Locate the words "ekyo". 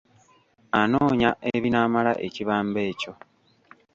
2.91-3.13